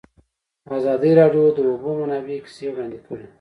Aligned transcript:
ازادي 0.77 1.11
راډیو 1.19 1.45
د 1.53 1.57
د 1.57 1.67
اوبو 1.71 1.89
منابع 1.99 2.37
کیسې 2.45 2.65
وړاندې 2.71 2.99
کړي. 3.05 3.25